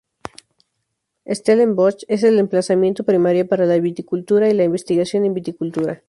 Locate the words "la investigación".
4.55-5.25